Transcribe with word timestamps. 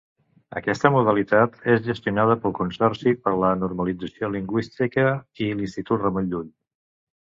Aquesta 0.59 0.89
modalitat 0.95 1.59
és 1.73 1.83
gestionada 1.87 2.37
pel 2.45 2.55
Consorci 2.61 3.13
per 3.27 3.33
a 3.35 3.37
la 3.43 3.51
Normalització 3.65 4.31
Lingüística 4.37 5.05
i 5.47 5.51
l’Institut 5.61 6.05
Ramon 6.07 6.33
Llull. 6.33 6.49